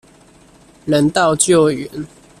[0.87, 1.87] 人道救援